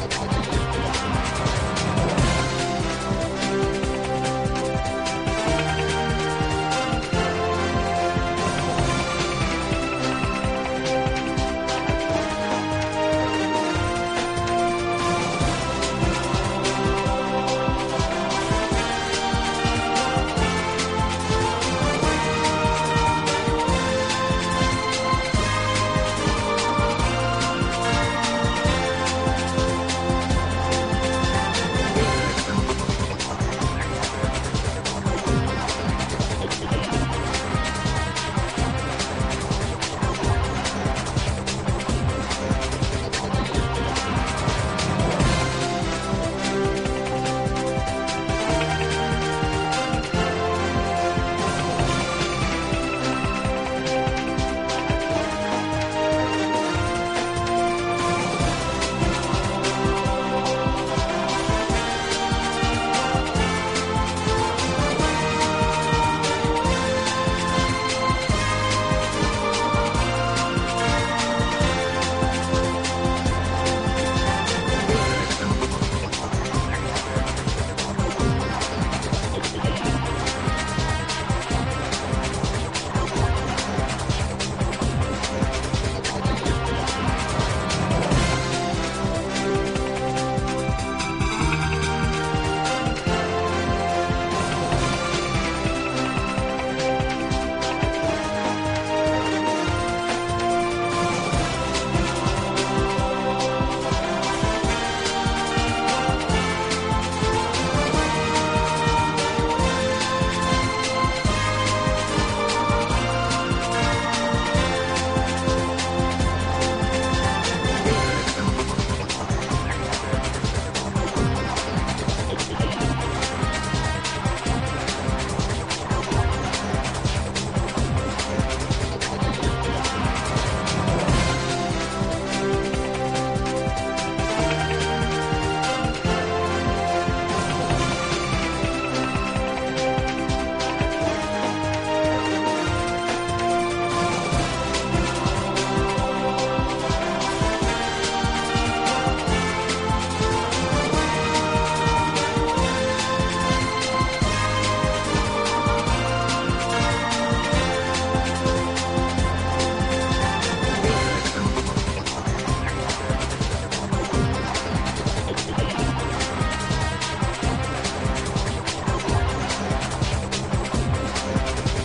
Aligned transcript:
Thank 0.00 0.24
you. 0.24 0.29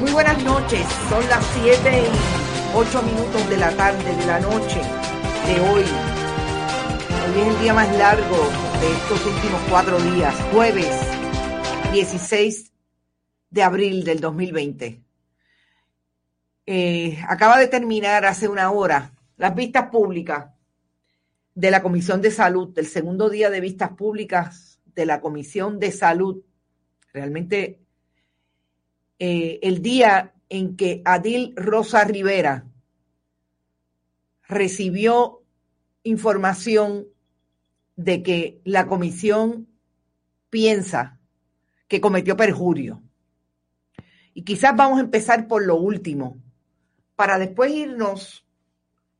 Son 0.00 1.28
las 1.28 1.44
7 1.62 1.90
y 1.92 2.74
8 2.74 3.02
minutos 3.02 3.50
de 3.50 3.56
la 3.58 3.70
tarde, 3.76 4.16
de 4.16 4.26
la 4.26 4.40
noche 4.40 4.80
de 5.46 5.60
hoy. 5.60 5.82
Hoy 5.82 7.40
es 7.40 7.46
el 7.46 7.60
día 7.60 7.74
más 7.74 7.94
largo 7.98 8.36
de 8.80 8.92
estos 8.92 9.26
últimos 9.26 9.60
cuatro 9.68 10.00
días, 10.00 10.34
jueves 10.52 10.88
16 11.92 12.72
de 13.50 13.62
abril 13.62 14.02
del 14.02 14.20
2020. 14.20 15.02
Eh, 16.64 17.18
acaba 17.28 17.58
de 17.58 17.68
terminar 17.68 18.24
hace 18.24 18.48
una 18.48 18.70
hora 18.70 19.12
las 19.36 19.54
vistas 19.54 19.90
públicas 19.90 20.46
de 21.54 21.70
la 21.70 21.82
Comisión 21.82 22.22
de 22.22 22.30
Salud, 22.30 22.72
del 22.72 22.86
segundo 22.86 23.28
día 23.28 23.50
de 23.50 23.60
vistas 23.60 23.90
públicas 23.90 24.80
de 24.94 25.04
la 25.04 25.20
Comisión 25.20 25.78
de 25.78 25.92
Salud. 25.92 26.42
Realmente 27.12 27.80
eh, 29.20 29.60
el 29.62 29.82
día 29.82 30.32
en 30.48 30.76
que 30.76 31.02
Adil 31.04 31.52
Rosa 31.54 32.04
Rivera 32.04 32.64
recibió 34.48 35.42
información 36.02 37.06
de 37.96 38.22
que 38.22 38.62
la 38.64 38.86
comisión 38.86 39.68
piensa 40.48 41.20
que 41.86 42.00
cometió 42.00 42.34
perjurio. 42.34 43.02
Y 44.32 44.42
quizás 44.42 44.74
vamos 44.74 44.98
a 44.98 45.02
empezar 45.02 45.46
por 45.46 45.66
lo 45.66 45.76
último, 45.76 46.38
para 47.14 47.38
después 47.38 47.72
irnos 47.72 48.46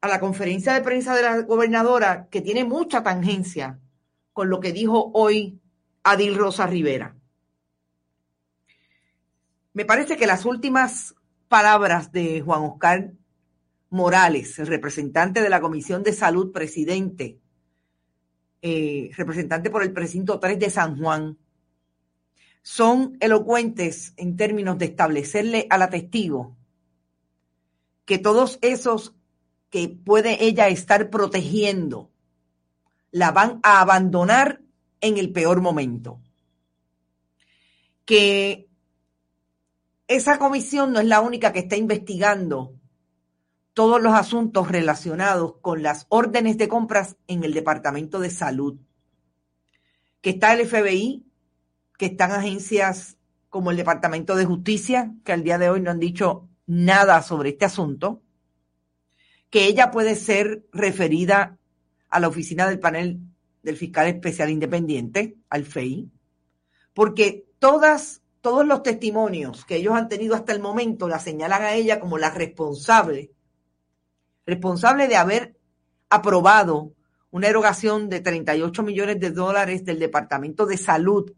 a 0.00 0.08
la 0.08 0.18
conferencia 0.18 0.72
de 0.72 0.80
prensa 0.80 1.14
de 1.14 1.22
la 1.22 1.42
gobernadora, 1.42 2.28
que 2.30 2.40
tiene 2.40 2.64
mucha 2.64 3.02
tangencia 3.02 3.78
con 4.32 4.48
lo 4.48 4.60
que 4.60 4.72
dijo 4.72 5.10
hoy 5.12 5.60
Adil 6.04 6.36
Rosa 6.36 6.66
Rivera. 6.66 7.19
Me 9.72 9.84
parece 9.84 10.16
que 10.16 10.26
las 10.26 10.44
últimas 10.44 11.14
palabras 11.48 12.10
de 12.10 12.40
Juan 12.40 12.62
Oscar 12.62 13.12
Morales, 13.88 14.58
el 14.58 14.66
representante 14.66 15.40
de 15.42 15.48
la 15.48 15.60
Comisión 15.60 16.02
de 16.02 16.12
Salud, 16.12 16.52
presidente, 16.52 17.38
eh, 18.62 19.10
representante 19.16 19.70
por 19.70 19.82
el 19.82 19.92
precinto 19.92 20.40
3 20.40 20.58
de 20.58 20.70
San 20.70 20.98
Juan, 20.98 21.38
son 22.62 23.16
elocuentes 23.20 24.12
en 24.16 24.36
términos 24.36 24.76
de 24.78 24.86
establecerle 24.86 25.66
a 25.70 25.78
la 25.78 25.88
testigo 25.88 26.56
que 28.04 28.18
todos 28.18 28.58
esos 28.62 29.14
que 29.70 29.88
puede 29.88 30.44
ella 30.44 30.68
estar 30.68 31.10
protegiendo 31.10 32.10
la 33.12 33.30
van 33.30 33.60
a 33.62 33.80
abandonar 33.80 34.60
en 35.00 35.16
el 35.16 35.32
peor 35.32 35.60
momento. 35.60 36.20
Que 38.04 38.69
esa 40.10 40.40
comisión 40.40 40.92
no 40.92 40.98
es 40.98 41.06
la 41.06 41.20
única 41.20 41.52
que 41.52 41.60
está 41.60 41.76
investigando 41.76 42.74
todos 43.74 44.02
los 44.02 44.12
asuntos 44.12 44.68
relacionados 44.68 45.54
con 45.60 45.84
las 45.84 46.06
órdenes 46.08 46.58
de 46.58 46.66
compras 46.66 47.16
en 47.28 47.44
el 47.44 47.54
Departamento 47.54 48.18
de 48.18 48.30
Salud, 48.30 48.80
que 50.20 50.30
está 50.30 50.52
el 50.52 50.66
FBI, 50.66 51.24
que 51.96 52.06
están 52.06 52.32
agencias 52.32 53.18
como 53.50 53.70
el 53.70 53.76
Departamento 53.76 54.34
de 54.34 54.46
Justicia, 54.46 55.14
que 55.24 55.32
al 55.32 55.44
día 55.44 55.58
de 55.58 55.70
hoy 55.70 55.80
no 55.80 55.92
han 55.92 56.00
dicho 56.00 56.48
nada 56.66 57.22
sobre 57.22 57.50
este 57.50 57.66
asunto, 57.66 58.20
que 59.48 59.66
ella 59.66 59.92
puede 59.92 60.16
ser 60.16 60.66
referida 60.72 61.56
a 62.08 62.18
la 62.18 62.26
oficina 62.26 62.68
del 62.68 62.80
panel 62.80 63.20
del 63.62 63.76
fiscal 63.76 64.08
especial 64.08 64.50
independiente, 64.50 65.36
al 65.50 65.64
FEI, 65.64 66.10
porque 66.94 67.46
todas, 67.60 68.19
todos 68.40 68.66
los 68.66 68.82
testimonios 68.82 69.64
que 69.64 69.76
ellos 69.76 69.94
han 69.94 70.08
tenido 70.08 70.34
hasta 70.34 70.52
el 70.52 70.60
momento 70.60 71.08
la 71.08 71.18
señalan 71.18 71.62
a 71.62 71.74
ella 71.74 72.00
como 72.00 72.18
la 72.18 72.30
responsable, 72.30 73.32
responsable 74.46 75.08
de 75.08 75.16
haber 75.16 75.56
aprobado 76.08 76.94
una 77.30 77.48
erogación 77.48 78.08
de 78.08 78.20
38 78.20 78.82
millones 78.82 79.20
de 79.20 79.30
dólares 79.30 79.84
del 79.84 79.98
Departamento 79.98 80.66
de 80.66 80.78
Salud 80.78 81.32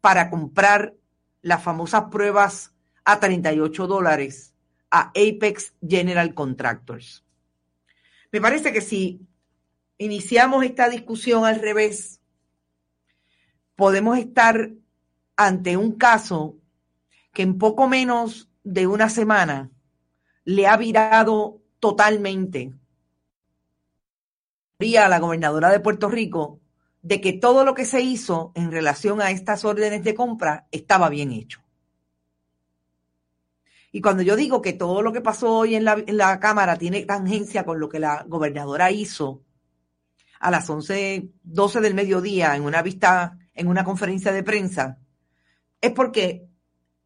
para 0.00 0.30
comprar 0.30 0.94
las 1.42 1.62
famosas 1.62 2.04
pruebas 2.10 2.74
a 3.04 3.18
38 3.18 3.86
dólares 3.86 4.54
a 4.90 5.08
Apex 5.08 5.74
General 5.86 6.34
Contractors. 6.34 7.24
Me 8.30 8.40
parece 8.40 8.72
que 8.72 8.80
si 8.80 9.26
iniciamos 9.98 10.64
esta 10.64 10.88
discusión 10.88 11.44
al 11.44 11.60
revés, 11.60 12.20
podemos 13.74 14.18
estar 14.18 14.70
ante 15.40 15.78
un 15.78 15.92
caso 15.92 16.58
que 17.32 17.40
en 17.40 17.56
poco 17.56 17.88
menos 17.88 18.50
de 18.62 18.86
una 18.86 19.08
semana 19.08 19.70
le 20.44 20.66
ha 20.66 20.76
virado 20.76 21.62
totalmente 21.78 22.74
a 24.98 25.08
la 25.08 25.18
gobernadora 25.18 25.70
de 25.70 25.80
Puerto 25.80 26.10
Rico 26.10 26.60
de 27.00 27.22
que 27.22 27.32
todo 27.32 27.64
lo 27.64 27.74
que 27.74 27.86
se 27.86 28.02
hizo 28.02 28.52
en 28.54 28.70
relación 28.70 29.22
a 29.22 29.30
estas 29.30 29.64
órdenes 29.64 30.04
de 30.04 30.14
compra 30.14 30.66
estaba 30.72 31.08
bien 31.08 31.32
hecho. 31.32 31.62
Y 33.92 34.02
cuando 34.02 34.22
yo 34.22 34.36
digo 34.36 34.60
que 34.60 34.74
todo 34.74 35.00
lo 35.00 35.10
que 35.10 35.22
pasó 35.22 35.56
hoy 35.56 35.74
en 35.74 35.86
la, 35.86 36.02
en 36.06 36.18
la 36.18 36.38
Cámara 36.38 36.76
tiene 36.76 37.06
tangencia 37.06 37.64
con 37.64 37.80
lo 37.80 37.88
que 37.88 37.98
la 37.98 38.24
gobernadora 38.28 38.90
hizo 38.90 39.42
a 40.38 40.50
las 40.50 40.68
11, 40.68 41.30
12 41.42 41.80
del 41.80 41.94
mediodía 41.94 42.54
en 42.56 42.62
una 42.62 42.82
vista, 42.82 43.38
en 43.54 43.68
una 43.68 43.84
conferencia 43.84 44.32
de 44.32 44.42
prensa, 44.42 44.98
es 45.80 45.92
porque 45.92 46.48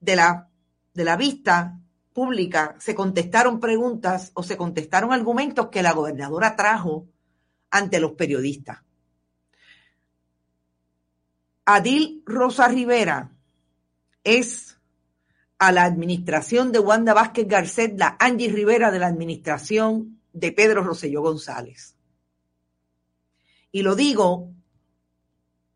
de 0.00 0.16
la, 0.16 0.48
de 0.92 1.04
la 1.04 1.16
vista 1.16 1.80
pública 2.12 2.76
se 2.78 2.94
contestaron 2.94 3.60
preguntas 3.60 4.30
o 4.34 4.42
se 4.42 4.56
contestaron 4.56 5.12
argumentos 5.12 5.68
que 5.68 5.82
la 5.82 5.92
gobernadora 5.92 6.56
trajo 6.56 7.08
ante 7.70 8.00
los 8.00 8.12
periodistas. 8.12 8.82
Adil 11.66 12.22
Rosa 12.26 12.68
Rivera 12.68 13.32
es 14.22 14.78
a 15.58 15.72
la 15.72 15.84
administración 15.84 16.72
de 16.72 16.78
Wanda 16.78 17.14
Vázquez 17.14 17.48
Garcet, 17.48 17.98
la 17.98 18.16
Angie 18.20 18.52
Rivera 18.52 18.90
de 18.90 18.98
la 18.98 19.06
administración 19.06 20.20
de 20.32 20.52
Pedro 20.52 20.82
Rosselló 20.82 21.22
González. 21.22 21.96
Y 23.72 23.82
lo 23.82 23.96
digo 23.96 24.52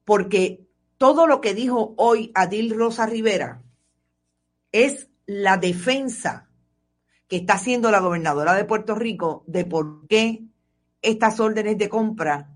porque 0.05 0.68
todo 0.99 1.27
lo 1.27 1.41
que 1.41 1.55
dijo 1.55 1.95
hoy 1.97 2.33
Adil 2.35 2.77
Rosa 2.77 3.07
Rivera 3.07 3.63
es 4.73 5.09
la 5.27 5.57
defensa 5.57 6.49
que 7.29 7.37
está 7.37 7.55
haciendo 7.55 7.91
la 7.91 8.01
gobernadora 8.01 8.55
de 8.55 8.65
Puerto 8.65 8.95
Rico 8.95 9.45
de 9.47 9.65
por 9.65 10.07
qué 10.09 10.45
estas 11.01 11.39
órdenes 11.41 11.79
de 11.79 11.89
compra 11.89 12.51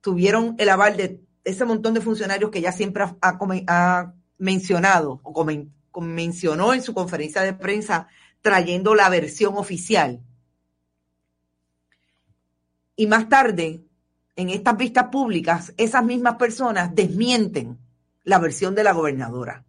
tuvieron 0.00 0.54
el 0.58 0.68
aval 0.68 0.96
de 0.96 1.24
ese 1.42 1.64
montón 1.64 1.94
de 1.94 2.00
funcionarios 2.00 2.50
que 2.50 2.60
ya 2.60 2.72
siempre 2.72 3.04
ha, 3.20 4.14
mencionado 4.36 5.20
o 5.22 6.00
mencionó 6.00 6.74
en 6.74 6.82
su 6.82 6.92
conferencia 6.92 7.42
de 7.42 7.54
prensa 7.54 8.08
trayendo 8.42 8.94
la 8.94 9.08
versión 9.08 9.56
oficial. 9.56 10.20
Y 12.96 13.06
más 13.06 13.28
tarde, 13.28 13.84
en 14.36 14.50
estas 14.50 14.76
vistas 14.76 15.08
públicas, 15.08 15.72
esas 15.76 16.04
mismas 16.04 16.36
personas 16.36 16.94
desmienten 16.94 17.78
la 18.24 18.38
versión 18.38 18.74
de 18.74 18.84
la 18.84 18.92
gobernadora. 18.92 19.64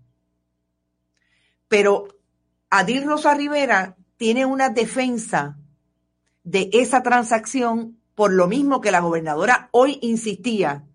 Pero 1.67 2.07
Adil 2.69 3.06
Rosa 3.06 3.33
Rivera 3.33 3.95
tiene 4.17 4.45
una 4.45 4.69
defensa 4.69 5.57
de 6.44 6.69
esa 6.73 7.03
transacción 7.03 8.00
por 8.15 8.31
lo 8.31 8.47
mismo 8.47 8.81
que 8.81 8.91
la 8.91 9.01
gobernadora 9.01 9.69
hoy 9.71 10.00
insistía 10.01 10.85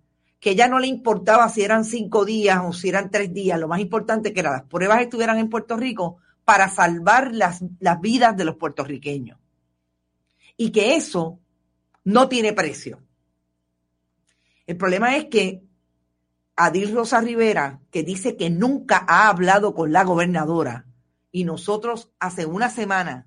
que 0.41 0.57
ya 0.57 0.69
no 0.69 0.79
le 0.79 0.87
importaba 0.87 1.49
si 1.51 1.63
eran 1.63 1.85
cinco 1.85 2.25
días 2.25 2.61
o 2.65 2.73
si 2.73 2.89
eran 2.89 3.11
tres 3.11 3.33
días, 3.33 3.61
lo 3.61 3.69
más 3.69 3.81
importante 3.81 4.33
que 4.33 4.43
las 4.43 4.63
pruebas 4.63 5.03
estuvieran 5.03 5.39
en 5.39 5.51
Puerto 5.51 5.77
Rico 5.77 6.17
para 6.47 6.69
salvar 6.71 7.35
las, 7.35 7.63
las 7.79 8.01
vidas 8.01 8.37
de 8.37 8.45
los 8.45 8.57
puertorriqueños. 8.57 9.39
Y 10.57 10.71
que 10.73 10.97
eso 10.97 11.39
no 12.05 12.29
tiene 12.29 12.55
precio. 12.55 13.03
El 14.71 14.77
problema 14.77 15.17
es 15.17 15.25
que 15.25 15.65
Adil 16.55 16.95
Rosa 16.95 17.21
Rivera, 17.21 17.81
que 17.91 18.05
dice 18.05 18.37
que 18.37 18.51
nunca 18.51 19.05
ha 19.09 19.29
hablado 19.29 19.75
con 19.75 19.91
la 19.91 20.05
gobernadora, 20.05 20.87
y 21.33 21.43
nosotros 21.43 22.13
hace 22.21 22.47
una 22.47 22.71
semana 22.71 23.27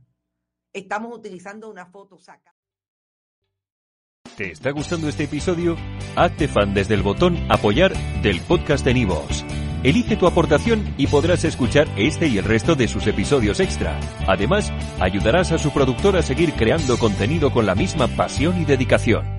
estamos 0.71 1.13
utilizando 1.13 1.69
una 1.69 1.85
foto 1.87 2.17
sacada. 2.17 2.55
¿Te 4.37 4.51
está 4.51 4.71
gustando 4.71 5.09
este 5.09 5.25
episodio? 5.25 5.75
Hazte 6.15 6.47
fan 6.47 6.73
desde 6.73 6.93
el 6.93 7.03
botón 7.03 7.37
Apoyar 7.51 7.91
del 8.21 8.39
podcast 8.39 8.85
de 8.85 8.93
Nivos. 8.93 9.43
Elige 9.83 10.15
tu 10.15 10.27
aportación 10.27 10.95
y 10.97 11.07
podrás 11.07 11.43
escuchar 11.43 11.89
este 11.97 12.27
y 12.27 12.37
el 12.37 12.45
resto 12.45 12.75
de 12.75 12.87
sus 12.87 13.05
episodios 13.05 13.59
extra. 13.59 13.99
Además, 14.29 14.71
ayudarás 15.01 15.51
a 15.51 15.57
su 15.57 15.71
productor 15.71 16.15
a 16.15 16.21
seguir 16.21 16.53
creando 16.53 16.97
contenido 16.97 17.51
con 17.51 17.65
la 17.65 17.75
misma 17.75 18.07
pasión 18.07 18.61
y 18.61 18.63
dedicación. 18.63 19.32